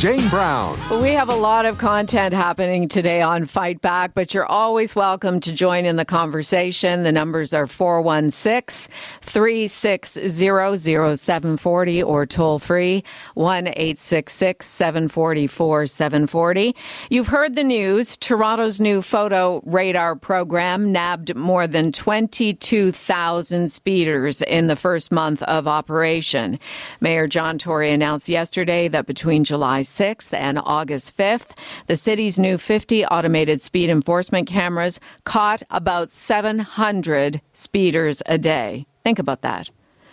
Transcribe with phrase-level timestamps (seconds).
[0.00, 0.78] Jane Brown.
[1.02, 5.40] We have a lot of content happening today on Fight Back, but you're always welcome
[5.40, 7.02] to join in the conversation.
[7.02, 16.74] The numbers are 416 360 0740 or toll free 1 866 744 740.
[17.10, 18.16] You've heard the news.
[18.16, 25.68] Toronto's new photo radar program nabbed more than 22,000 speeders in the first month of
[25.68, 26.58] operation.
[27.02, 32.58] Mayor John Tory announced yesterday that between July 6th and August 5th, the city's new
[32.58, 38.86] 50 automated speed enforcement cameras caught about 700 speeders a day.
[39.04, 39.70] Think about that.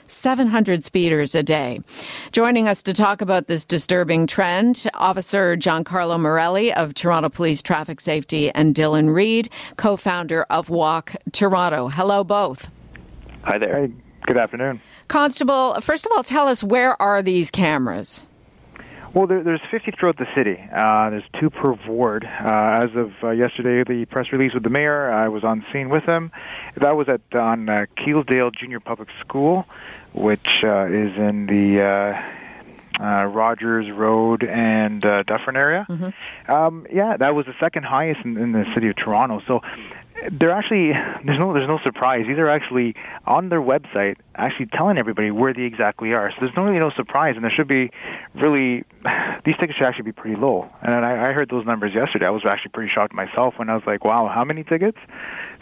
[0.08, 1.81] 700 speeders a day.
[2.31, 8.00] Joining us to talk about this disturbing trend, Officer Giancarlo Morelli of Toronto Police Traffic
[8.00, 11.89] Safety and Dylan Reid, co founder of Walk Toronto.
[11.89, 12.70] Hello, both.
[13.44, 13.89] Hi there.
[14.25, 14.81] Good afternoon.
[15.08, 18.28] Constable, first of all, tell us where are these cameras?
[19.13, 20.58] Well, there, there's 50 throughout the city.
[20.59, 22.25] Uh, there's two per ward.
[22.25, 25.89] Uh, as of uh, yesterday, the press release with the mayor, I was on scene
[25.89, 26.31] with him.
[26.75, 29.66] That was at on uh, Keelesdale Junior Public School,
[30.14, 32.22] which uh, is in the uh,
[32.99, 35.86] uh, Rogers Road and uh, Dufferin area.
[35.89, 36.52] Mm-hmm.
[36.52, 39.42] Um, yeah, that was the second highest in, in the city of Toronto.
[39.47, 39.61] So
[40.32, 40.92] they're actually
[41.26, 42.26] there's no there's no surprise.
[42.28, 46.32] These are actually on their website, actually telling everybody where they exactly are.
[46.32, 47.92] So there's no really no surprise, and there should be
[48.36, 48.84] really
[49.45, 50.70] these tickets should actually be pretty low.
[50.82, 52.26] And I, I heard those numbers yesterday.
[52.26, 54.98] I was actually pretty shocked myself when I was like, wow, how many tickets?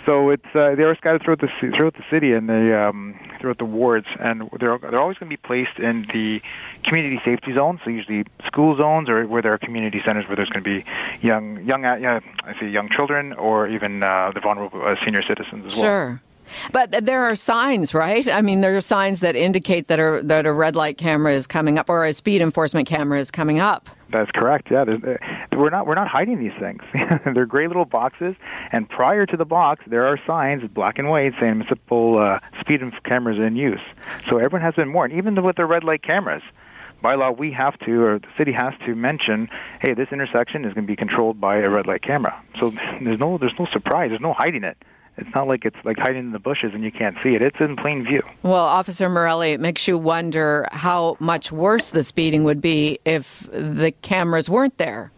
[0.06, 3.58] So it's uh, they are scattered throughout the throughout the city and the um, throughout
[3.58, 6.42] the wards, and they're they're always going to be placed in the
[6.84, 7.80] community safety zones.
[7.84, 10.86] So usually school zones or where there are community centers where there's going to be
[11.22, 15.66] young young uh, I say young children or even uh, the vulnerable uh, senior citizens
[15.66, 15.84] as well.
[15.84, 16.22] Sure.
[16.72, 18.28] But there are signs, right?
[18.30, 21.48] I mean, there are signs that indicate that a, that a red light camera is
[21.48, 23.90] coming up or a speed enforcement camera is coming up.
[24.16, 24.70] That's correct.
[24.72, 25.18] Yeah, uh,
[25.58, 26.82] we're not we're not hiding these things.
[27.34, 28.36] They're gray little boxes,
[28.72, 32.80] and prior to the box, there are signs, black and white, saying municipal uh, speed
[33.04, 33.82] cameras in use.
[34.30, 36.44] So everyone has been warned, even with the red light cameras
[37.02, 39.50] by law we have to or the city has to mention
[39.82, 42.72] hey this intersection is going to be controlled by a red light camera so
[43.02, 44.78] there's no there's no surprise there's no hiding it
[45.18, 47.42] it's not like it's like hiding in the bushes and you can't see it.
[47.42, 48.22] It's in plain view.
[48.44, 53.50] Well, Officer Morelli, it makes you wonder how much worse the speeding would be if
[53.52, 55.12] the cameras weren't there.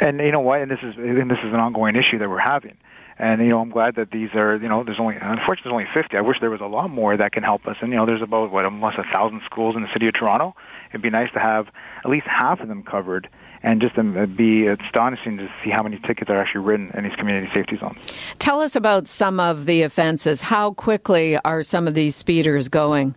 [0.00, 0.60] And you know what?
[0.60, 2.76] And this is and this is an ongoing issue that we're having.
[3.18, 4.56] And you know, I'm glad that these are.
[4.56, 6.16] You know, there's only unfortunately there's only 50.
[6.16, 7.76] I wish there was a lot more that can help us.
[7.80, 10.56] And you know, there's about what almost a thousand schools in the city of Toronto.
[10.90, 11.68] It'd be nice to have
[12.04, 13.28] at least half of them covered
[13.62, 17.14] and just um, be astonishing to see how many tickets are actually written in these
[17.16, 17.96] community safety zones.
[18.38, 20.42] Tell us about some of the offenses.
[20.42, 23.14] How quickly are some of these speeders going?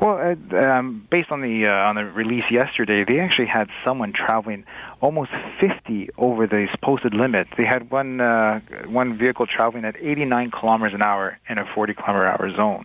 [0.00, 4.12] Well, uh, um, based on the uh, on the release yesterday, they actually had someone
[4.12, 4.64] traveling
[5.00, 7.48] almost 50 over the posted limit.
[7.56, 11.94] They had one uh, one vehicle traveling at 89 kilometers an hour in a 40
[11.94, 12.84] kilometer hour zone.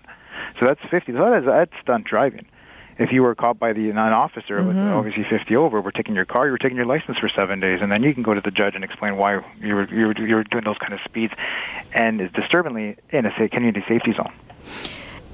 [0.59, 1.11] So that's 50.
[1.11, 2.45] So that is that's stunt driving
[2.97, 4.67] if you were caught by the non officer mm-hmm.
[4.67, 7.59] with obviously 50 over, we're taking your car, you were taking your license for seven
[7.59, 10.07] days, and then you can go to the judge and explain why you were you
[10.07, 11.33] were, you were doing those kind of speeds,
[11.93, 14.33] and it's disturbingly in a community safety zone.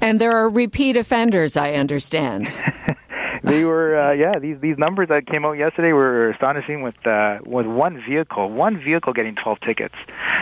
[0.02, 2.56] And there are repeat offenders, I understand.
[3.44, 7.40] they were uh, yeah these these numbers that came out yesterday were astonishing with uh,
[7.46, 9.96] with one vehicle one vehicle getting 12 tickets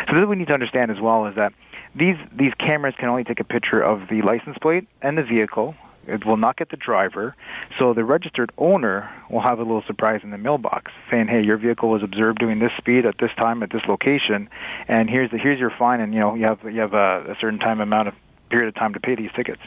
[0.07, 1.53] so this is what we need to understand as well is that
[1.93, 5.75] these these cameras can only take a picture of the license plate and the vehicle
[6.07, 7.35] it will not get the driver.
[7.79, 11.57] So the registered owner will have a little surprise in the mailbox saying, "Hey, your
[11.57, 14.49] vehicle was observed doing this speed at this time at this location,
[14.87, 17.35] and here's the here's your fine, and you know you have you have a, a
[17.39, 18.13] certain time amount of
[18.49, 19.61] period of time to pay these tickets."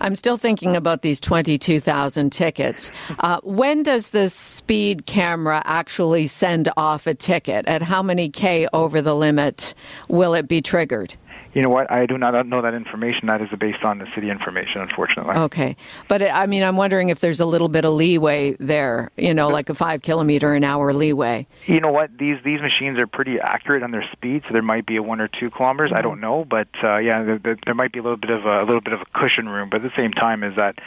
[0.00, 2.90] I'm still thinking about these 22,000 tickets.
[3.20, 7.66] Uh, when does the speed camera actually send off a ticket?
[7.66, 9.74] At how many K over the limit
[10.08, 11.16] will it be triggered?
[11.54, 11.90] You know what?
[11.90, 13.28] I do not know that information.
[13.28, 15.34] That is based on the city information, unfortunately.
[15.36, 19.10] Okay, but I mean, I'm wondering if there's a little bit of leeway there.
[19.16, 21.46] You know, like a five kilometer an hour leeway.
[21.66, 22.16] You know what?
[22.18, 25.20] These these machines are pretty accurate on their speed, so there might be a one
[25.20, 25.90] or two kilometers.
[25.90, 25.98] Mm-hmm.
[25.98, 28.62] I don't know, but uh, yeah, there, there, might be a little bit of a,
[28.62, 29.68] a little bit of a cushion room.
[29.70, 30.78] But at the same time, is that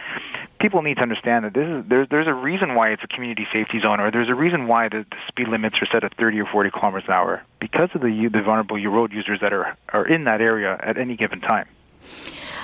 [0.61, 3.47] people need to understand that this is there's there's a reason why it's a community
[3.51, 6.39] safety zone, or there's a reason why the, the speed limits are set at 30
[6.41, 10.07] or 40 kilometers an hour because of the the vulnerable road users that are are
[10.07, 11.67] in that area at any given time.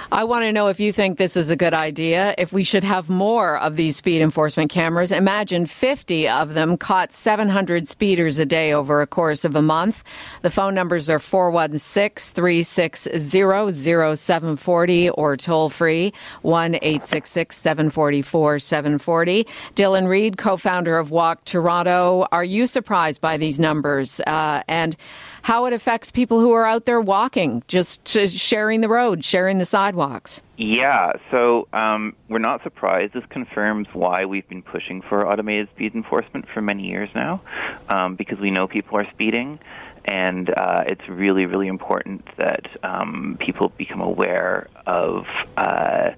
[0.09, 2.85] I want to know if you think this is a good idea, if we should
[2.85, 5.11] have more of these speed enforcement cameras.
[5.11, 10.05] Imagine 50 of them caught 700 speeders a day over a course of a month.
[10.43, 19.45] The phone numbers are 416 360 0740 or toll free 1 866 744 740.
[19.75, 22.25] Dylan Reid, co founder of Walk Toronto.
[22.31, 24.21] Are you surprised by these numbers?
[24.21, 24.95] Uh, and
[25.43, 29.65] how it affects people who are out there walking, just sharing the road, sharing the
[29.65, 30.41] sidewalks.
[30.57, 33.13] Yeah, so um, we're not surprised.
[33.13, 37.41] This confirms why we've been pushing for automated speed enforcement for many years now,
[37.89, 39.59] um, because we know people are speeding,
[40.05, 45.25] and uh, it's really, really important that um, people become aware of.
[45.55, 46.11] Uh,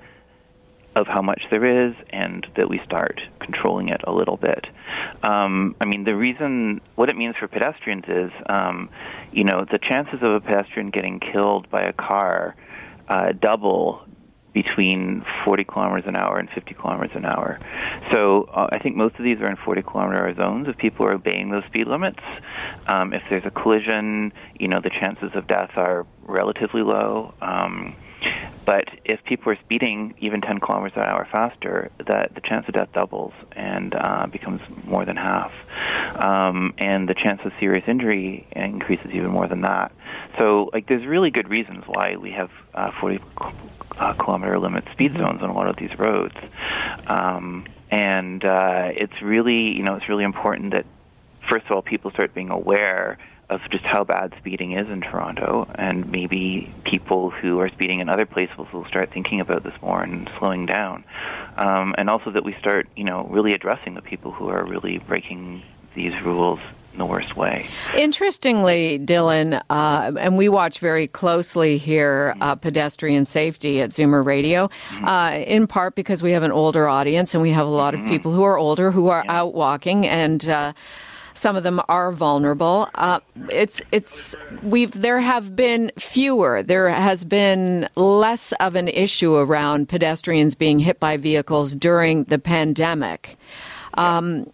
[0.95, 4.65] of how much there is and that we start controlling it a little bit.
[5.23, 8.89] Um, I mean, the reason, what it means for pedestrians is, um,
[9.31, 12.55] you know, the chances of a pedestrian getting killed by a car
[13.07, 14.05] uh, double
[14.53, 17.59] between 40 kilometers an hour and 50 kilometers an hour.
[18.11, 21.05] So uh, I think most of these are in 40 kilometer hour zones if people
[21.05, 22.19] are obeying those speed limits.
[22.87, 27.33] Um, if there's a collision, you know, the chances of death are relatively low.
[27.41, 27.95] Um,
[28.65, 32.73] but if people are speeding even 10 kilometers an hour faster, that the chance of
[32.73, 35.51] death doubles and uh, becomes more than half,
[36.15, 39.91] um, and the chance of serious injury increases even more than that.
[40.39, 43.19] So, like, there's really good reasons why we have uh, 40
[43.97, 45.21] uh, kilometer limit speed mm-hmm.
[45.21, 46.35] zones on a lot of these roads,
[47.07, 50.85] um, and uh, it's really, you know, it's really important that
[51.49, 53.17] first of all people start being aware
[53.49, 58.09] of just how bad speeding is in Toronto, and maybe people who are speeding in
[58.09, 61.03] other places will start thinking about this more and slowing down.
[61.57, 64.99] Um, and also that we start, you know, really addressing the people who are really
[64.99, 65.63] breaking
[65.95, 66.59] these rules
[66.93, 67.65] in the worst way.
[67.97, 74.67] Interestingly, Dylan, uh, and we watch very closely here uh, pedestrian safety at Zoomer Radio,
[74.67, 75.05] mm-hmm.
[75.05, 78.01] uh, in part because we have an older audience and we have a lot of
[78.01, 78.09] mm-hmm.
[78.09, 79.41] people who are older who are yeah.
[79.41, 80.73] out walking and uh,
[81.39, 82.89] some of them are vulnerable.
[82.95, 83.19] Uh,
[83.49, 86.61] it's it's we've there have been fewer.
[86.61, 92.39] There has been less of an issue around pedestrians being hit by vehicles during the
[92.39, 93.37] pandemic.
[93.93, 94.51] Um,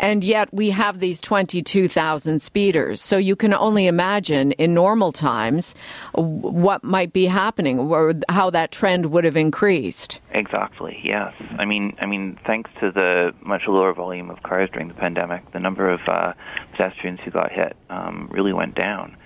[0.00, 3.00] and yet we have these 22,000 speeders.
[3.00, 5.74] So you can only imagine in normal times
[6.14, 10.20] what might be happening or how that trend would have increased.
[10.32, 11.00] Exactly.
[11.02, 11.34] Yes.
[11.58, 15.50] I mean, I mean, thanks to the much lower volume of cars during the pandemic,
[15.52, 16.32] the number of uh,
[16.72, 19.16] pedestrians who got hit um, really went down.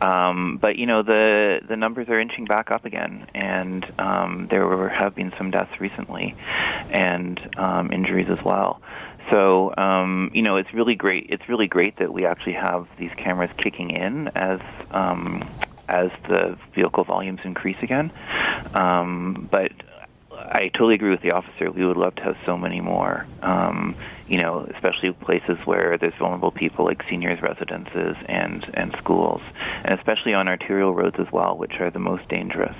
[0.00, 4.66] Um, but you know the the numbers are inching back up again, and um, there
[4.66, 6.36] were, have been some deaths recently,
[6.90, 8.80] and um, injuries as well.
[9.30, 11.26] So um, you know, it's really great.
[11.30, 14.60] It's really great that we actually have these cameras kicking in as
[14.90, 15.48] um,
[15.88, 18.12] as the vehicle volumes increase again.
[18.74, 19.72] Um, but
[20.50, 21.70] I totally agree with the officer.
[21.70, 23.26] We would love to have so many more.
[23.42, 23.96] Um,
[24.26, 29.42] you know, especially places where there's vulnerable people like seniors' residences and and schools,
[29.84, 32.76] and especially on arterial roads as well, which are the most dangerous.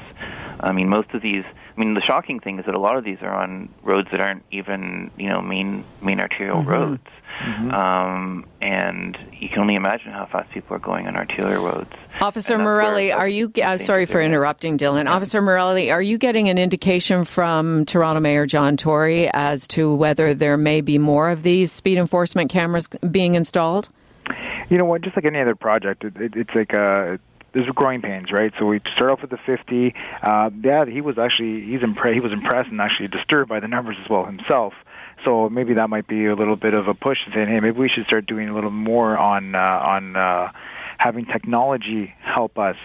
[0.60, 1.44] I mean, most of these
[1.78, 4.20] I mean, the shocking thing is that a lot of these are on roads that
[4.20, 6.68] aren't even, you know, main main arterial mm-hmm.
[6.68, 7.06] roads.
[7.40, 7.70] Mm-hmm.
[7.70, 11.92] Um, and you can only imagine how fast people are going on arterial roads.
[12.20, 13.52] Officer Morelli, are you?
[13.62, 15.04] Uh, sorry for interrupting, Dylan.
[15.04, 15.12] Yeah.
[15.12, 20.34] Officer Morelli, are you getting an indication from Toronto Mayor John Tory as to whether
[20.34, 23.88] there may be more of these speed enforcement cameras being installed?
[24.68, 25.02] You know what?
[25.02, 27.20] Just like any other project, it, it, it's like a
[27.54, 28.52] there's growing pains, right?
[28.58, 29.94] So we start off with the 50.
[30.22, 32.14] Uh, yeah, he was actually he's impressed.
[32.14, 34.74] He was impressed and actually disturbed by the numbers as well himself.
[35.26, 37.78] So maybe that might be a little bit of a push to say, hey, maybe
[37.78, 40.52] we should start doing a little more on uh, on uh,
[40.98, 42.76] having technology help us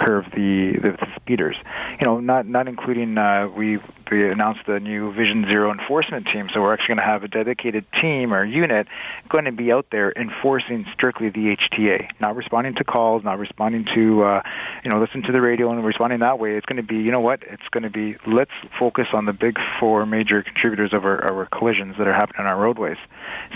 [0.00, 1.56] curve the, the, speeders.
[2.00, 3.78] You know, not not including uh, we
[4.10, 6.48] we announced the new Vision Zero enforcement team.
[6.52, 8.88] So we're actually going to have a dedicated team or unit
[9.28, 13.86] going to be out there enforcing strictly the HTA, not responding to calls, not responding
[13.94, 14.42] to uh,
[14.82, 16.56] you know listen to the radio and responding that way.
[16.56, 17.42] It's going to be you know what?
[17.42, 21.46] It's going to be let's focus on the big four major contributors of our, our
[21.46, 22.98] collisions that are happening on our roadways.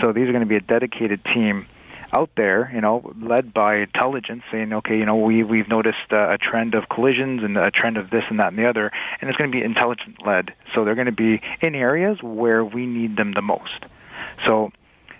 [0.01, 1.67] So these are going to be a dedicated team
[2.15, 6.29] out there, you know, led by intelligence, saying, okay, you know, we we've noticed uh,
[6.29, 9.29] a trend of collisions and a trend of this and that and the other, and
[9.29, 10.53] it's going to be intelligent led.
[10.73, 13.85] So they're going to be in areas where we need them the most.
[14.45, 14.71] So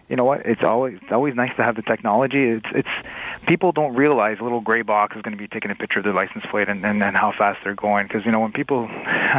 [0.10, 0.46] you know what?
[0.46, 2.44] It's always it's always nice to have the technology.
[2.44, 2.90] It's it's
[3.48, 6.06] people don't realize a little gray box is going to be taking a picture of
[6.06, 8.04] their license plate and and, and how fast they're going.
[8.08, 8.88] Because you know when people,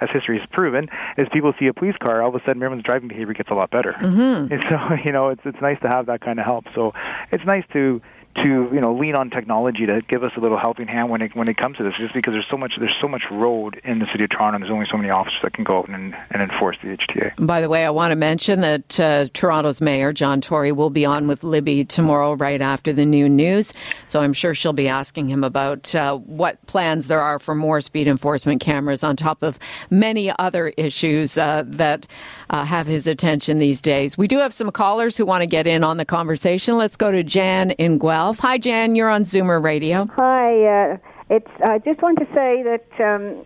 [0.00, 2.82] as history has proven, as people see a police car, all of a sudden everyone's
[2.82, 3.92] driving behavior gets a lot better.
[3.92, 4.52] Mm-hmm.
[4.52, 6.64] And so you know it's it's nice to have that kind of help.
[6.74, 6.92] So
[7.30, 8.00] it's nice to
[8.34, 11.36] to you know lean on technology to give us a little helping hand when it
[11.36, 11.94] when it comes to this.
[11.98, 14.62] Just because there's so much there's so much road in the city of Toronto, and
[14.62, 17.46] there's only so many officers that can go out and, and enforce the HTA.
[17.46, 21.04] By the way, I want to mention that uh, Toronto's mayor John Tory will be
[21.04, 23.72] on with Libby tomorrow, right after the new news.
[24.06, 27.80] So I'm sure she'll be asking him about uh, what plans there are for more
[27.80, 29.58] speed enforcement cameras, on top of
[29.90, 32.06] many other issues uh, that
[32.52, 34.16] uh, have his attention these days.
[34.16, 36.76] We do have some callers who want to get in on the conversation.
[36.76, 38.38] Let's go to Jan in Guelph.
[38.40, 38.94] Hi, Jan.
[38.94, 40.06] You're on Zoomer Radio.
[40.14, 40.92] Hi.
[40.92, 40.96] Uh,
[41.30, 41.50] it's.
[41.64, 43.44] I just want to say that um,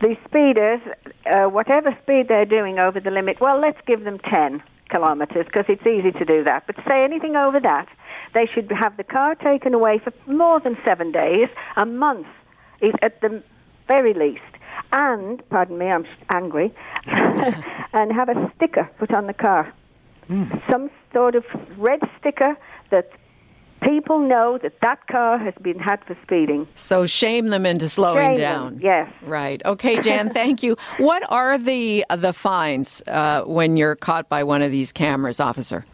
[0.00, 0.80] the speeders,
[1.30, 5.66] uh, whatever speed they're doing over the limit, well, let's give them ten kilometres because
[5.68, 6.66] it's easy to do that.
[6.66, 7.88] But say anything over that,
[8.34, 12.26] they should have the car taken away for more than seven days, a month,
[13.02, 13.42] at the
[13.86, 14.40] very least.
[14.92, 16.72] And, pardon me, I'm angry,
[17.06, 19.72] and have a sticker put on the car.
[20.30, 20.62] Mm.
[20.70, 21.44] Some sort of
[21.76, 22.56] red sticker
[22.90, 23.10] that
[23.82, 26.66] people know that that car has been had for speeding.
[26.72, 28.80] So shame them into slowing Shame them, down.
[28.82, 29.12] yes.
[29.22, 29.62] Right.
[29.64, 30.30] Okay, Jan.
[30.34, 30.76] thank you.
[30.98, 35.40] What are the uh, the fines uh, when you're caught by one of these cameras,
[35.40, 35.84] officer?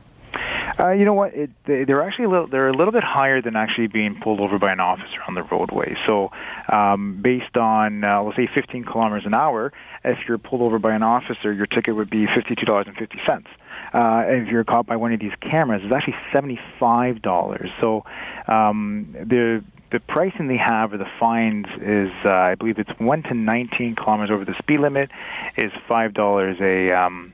[0.78, 1.34] Uh, you know what?
[1.34, 4.40] It, they, they're actually a little, they're a little bit higher than actually being pulled
[4.40, 5.94] over by an officer on the roadway.
[6.08, 6.30] So,
[6.72, 9.72] um, based on uh, let's say 15 kilometers an hour,
[10.04, 13.18] if you're pulled over by an officer, your ticket would be fifty-two dollars and fifty
[13.26, 13.48] cents.
[13.92, 17.70] Uh, if you're caught by one of these cameras, it's actually seventy-five dollars.
[17.80, 18.04] So,
[18.48, 19.62] um, the
[19.92, 23.94] the pricing they have or the fines is, uh, I believe it's one to 19
[23.94, 25.08] kilometers over the speed limit,
[25.56, 26.90] is five dollars a.
[26.90, 27.33] Um,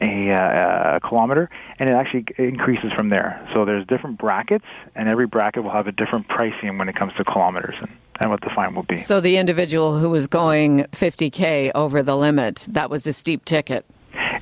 [0.00, 1.48] a, uh, a kilometer,
[1.78, 3.46] and it actually increases from there.
[3.54, 7.12] So there's different brackets, and every bracket will have a different pricing when it comes
[7.14, 8.96] to kilometers and, and what the fine will be.
[8.96, 13.84] So the individual who was going 50k over the limit, that was a steep ticket.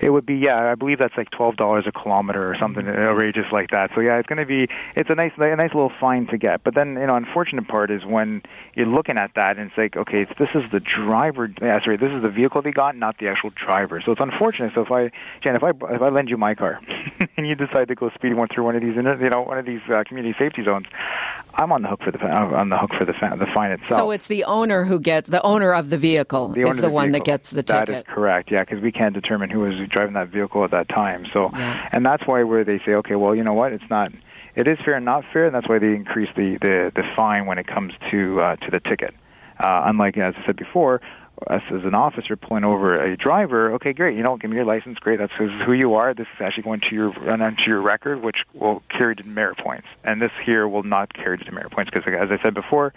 [0.01, 3.47] It would be yeah, I believe that's like twelve dollars a kilometer or something outrageous
[3.53, 3.91] like that.
[3.95, 6.65] So yeah, it's going to be it's a nice a nice little fine to get.
[6.65, 8.43] But then you know, unfortunate part is when
[8.75, 11.53] you're looking at that and it's like okay, this is the driver.
[11.61, 14.03] Yeah, sorry, this is the vehicle they got, not the actual driver.
[14.05, 14.73] So it's unfortunate.
[14.75, 15.11] So if I
[15.43, 16.81] Jan, if I if I lend you my car
[17.37, 19.67] and you decide to go speeding one through one of these you know one of
[19.67, 20.87] these uh, community safety zones,
[21.57, 23.99] I'm on the hook for the on the hook for the the fine itself.
[24.01, 26.91] So it's the owner who gets the owner of the vehicle the is the, the
[26.91, 27.21] one vehicle.
[27.21, 28.07] that gets the That ticket.
[28.07, 28.51] That is correct.
[28.51, 31.27] Yeah, because we can't determine who was driving that vehicle at that time.
[31.33, 31.89] So, Yeah.
[31.93, 34.11] and that's why where they say, okay, well, you know what, it's not.
[34.57, 37.47] It is fair and not fair, and that's why they increase the the, the fine
[37.47, 39.15] when it comes to uh, to the ticket.
[39.59, 41.01] Uh, unlike as I said before,
[41.49, 44.65] us as an officer pulling over a driver, okay, great, you know, give me your
[44.65, 46.15] license, great, that's this is who you are.
[46.15, 49.59] This is actually going to your run onto your record, which will carry to demerit
[49.59, 52.95] points, and this here will not carry to demerit points because, as I said before,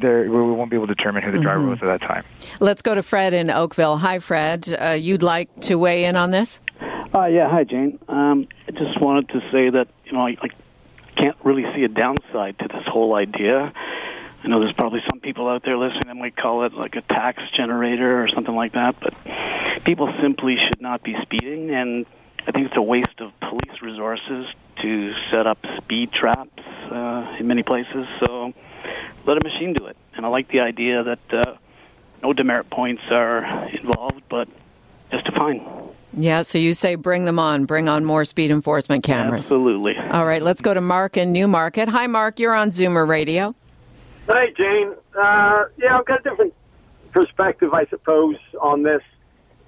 [0.00, 2.24] there we won't be able to determine who the driver was at that time.
[2.60, 3.96] Let's go to Fred in Oakville.
[3.96, 4.68] Hi, Fred.
[4.68, 6.60] Uh, you'd like to weigh in on this?
[7.14, 7.98] Uh, yeah, hi, Jane.
[8.08, 10.48] Um, I just wanted to say that, you know, I, I
[11.16, 13.72] can't really see a downside to this whole idea.
[14.46, 17.00] I know there's probably some people out there listening that might call it like a
[17.00, 19.12] tax generator or something like that, but
[19.82, 22.06] people simply should not be speeding, and
[22.46, 24.46] I think it's a waste of police resources
[24.82, 28.06] to set up speed traps uh, in many places.
[28.20, 28.54] So
[29.24, 29.96] let a machine do it.
[30.14, 31.56] And I like the idea that uh,
[32.22, 34.48] no demerit points are involved, but
[35.10, 35.66] just a fine.
[36.12, 39.38] Yeah, so you say bring them on, bring on more speed enforcement cameras.
[39.38, 39.96] Absolutely.
[39.98, 41.88] All right, let's go to Mark in Newmarket.
[41.88, 42.38] Hi, Mark.
[42.38, 43.56] You're on Zoomer Radio.
[44.28, 44.92] Hi, Jane.
[45.16, 46.52] Uh, yeah, I've got a different
[47.12, 49.02] perspective, I suppose, on this.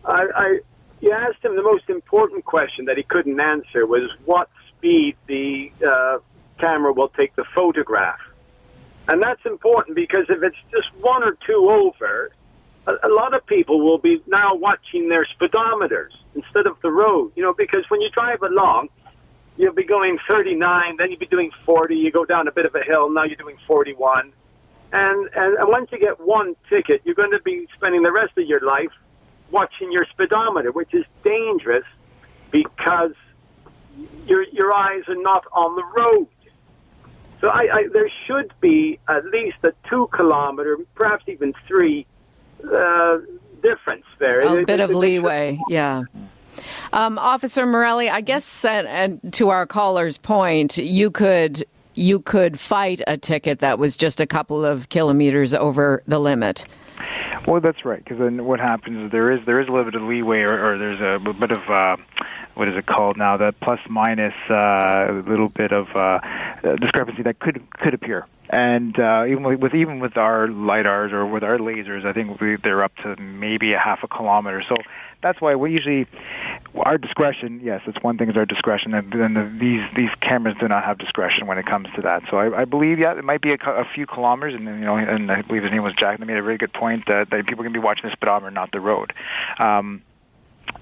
[0.05, 0.59] I, I
[1.01, 5.71] you asked him the most important question that he couldn't answer was what speed the
[5.87, 6.19] uh,
[6.61, 8.19] camera will take the photograph,
[9.07, 12.33] and that's important because if it's just one or two over,
[12.89, 17.31] a, a lot of people will be now watching their speedometers instead of the road.
[17.37, 18.89] You know, because when you drive along,
[19.57, 21.95] you'll be going 39, then you'll be doing 40.
[21.95, 24.33] You go down a bit of a hill, now you're doing 41.
[24.93, 28.33] And, and, and once you get one ticket, you're going to be spending the rest
[28.39, 28.91] of your life
[29.51, 31.85] watching your speedometer, which is dangerous
[32.51, 33.13] because
[34.27, 36.29] your, your eyes are not on the road.
[37.41, 42.07] So I, I, there should be at least a two kilometer, perhaps even three,
[42.65, 43.19] uh,
[43.63, 44.41] difference there.
[44.41, 46.03] A It- bit it- of it- leeway, yeah.
[46.93, 51.65] Um, Officer Morelli, I guess, and, and to our caller's point, you could
[51.99, 56.65] you could fight a ticket that was just a couple of kilometers over the limit.
[57.47, 58.03] Well, that's right.
[58.03, 60.75] Because then what happens is there is there is a little bit of leeway, or,
[60.75, 61.97] or there's a bit of uh,
[62.55, 63.37] what is it called now?
[63.37, 66.21] That plus minus uh, little bit of uh,
[66.77, 68.27] discrepancy that could could appear.
[68.51, 72.41] And uh, even with, with even with our lidars or with our lasers, I think
[72.41, 74.63] we, they're up to maybe a half a kilometer.
[74.69, 74.75] So
[75.23, 76.07] that's why we usually
[76.77, 77.61] our discretion.
[77.63, 80.85] Yes, it's one thing is our discretion, and then the, these these cameras do not
[80.85, 82.23] have discretion when it comes to that.
[82.31, 84.97] So I, I believe yeah, it might be a, a few kilometers, and you know,
[84.97, 86.19] and I believe his name was Jack.
[86.19, 88.71] They made a very good point that, that people can be watching the speedometer, not
[88.73, 89.13] the road.
[89.59, 90.03] Um,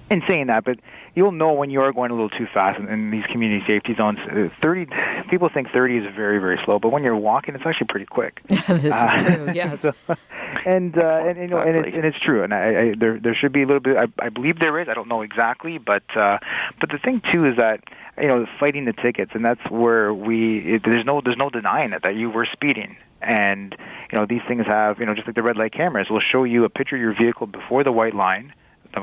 [0.09, 0.79] in saying that, but
[1.15, 3.95] you'll know when you are going a little too fast in, in these community safety
[3.95, 4.19] zones.
[4.19, 4.87] Uh, Thirty
[5.29, 8.41] people think thirty is very very slow, but when you're walking, it's actually pretty quick.
[8.47, 9.51] this uh, is true.
[9.53, 9.81] Yes.
[9.81, 9.93] so,
[10.65, 13.35] and uh, and you know, and it's, and it's true, and I, I there there
[13.35, 13.97] should be a little bit.
[13.97, 14.87] I, I believe there is.
[14.87, 16.37] I don't know exactly, but uh,
[16.79, 17.83] but the thing too is that
[18.21, 21.93] you know fighting the tickets, and that's where we it, there's no there's no denying
[21.93, 23.75] it that you were speeding and
[24.11, 26.43] you know these things have you know just like the red light cameras will show
[26.43, 28.53] you a picture of your vehicle before the white line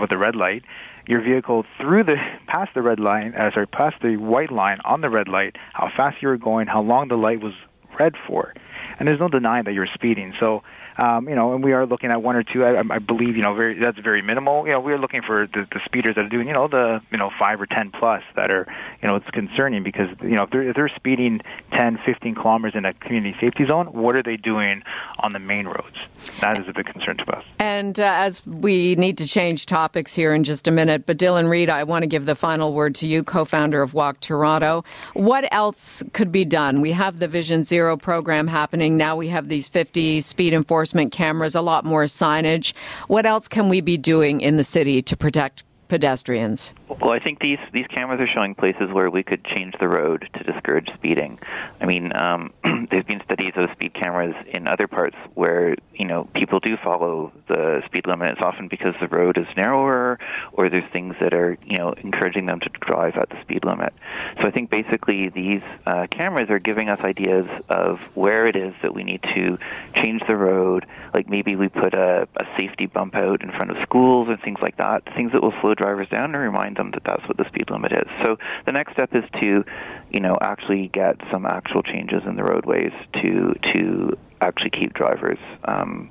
[0.01, 0.65] with the red light
[1.07, 5.01] your vehicle through the past the red line, uh, sorry, past the white line on
[5.01, 7.53] the red light, how fast you were going, how long the light was
[7.99, 8.55] red for,
[8.99, 10.35] and there's no denying that you're speeding.
[10.41, 10.63] So
[10.97, 12.65] um, you know, and we are looking at one or two.
[12.65, 14.65] I, I believe, you know, very that's very minimal.
[14.67, 17.19] You know, we're looking for the, the speeders that are doing, you know, the you
[17.19, 18.67] know five or ten plus that are,
[19.03, 21.41] you know, it's concerning because you know if they're if they're speeding
[21.73, 24.83] 10, 15 kilometers in a community safety zone, what are they doing
[25.21, 25.97] on the main roads?
[26.41, 27.45] That is a big concern to us.
[27.59, 31.49] And uh, as we need to change topics here in just a minute, but Dylan
[31.49, 34.85] Reid, I want to give the final word to you, co-founder of Walk Toronto.
[35.15, 36.81] What else could be done?
[36.81, 39.17] We have the Vision Zero program happening now.
[39.17, 42.75] We have these 50 speed enforcement enforcement cameras, a lot more signage.
[43.07, 46.75] What else can we be doing in the city to protect pedestrians?
[46.87, 50.29] Well, I think these these cameras are showing places where we could change the road
[50.35, 51.39] to discourage speeding.
[51.81, 52.53] I mean, um,
[52.91, 57.33] there's been studies of speed cameras in other parts where you know people do follow
[57.49, 58.29] the speed limit.
[58.29, 60.19] It's often because the road is narrower,
[60.53, 63.95] or there's things that are you know encouraging them to drive at the speed limit.
[64.43, 68.75] So I think basically these uh, cameras are giving us ideas of where it is
[68.83, 69.59] that we need to
[69.97, 70.85] change the road.
[71.15, 74.59] Like maybe we put a, a safety bump out in front of schools and things
[74.61, 75.05] like that.
[75.17, 76.35] Things that will slow drivers down and
[76.75, 78.09] remind them that that's what the speed limit is.
[78.25, 79.65] So the next step is to,
[80.11, 85.39] you know, actually get some actual changes in the roadways to to actually keep drivers.
[85.65, 86.11] Um,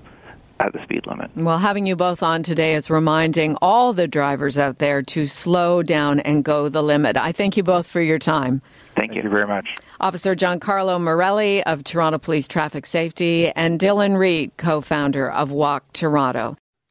[0.59, 1.31] at the speed limit.
[1.35, 5.81] Well, having you both on today is reminding all the drivers out there to slow
[5.81, 7.17] down and go the limit.
[7.17, 8.61] I thank you both for your time.
[8.95, 9.67] Thank you, thank you very much.
[9.99, 15.91] Officer Giancarlo Morelli of Toronto Police Traffic Safety and Dylan Reid, co founder of Walk
[15.91, 16.55] Toronto.